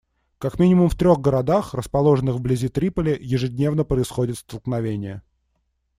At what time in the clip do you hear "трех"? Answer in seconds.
0.95-1.19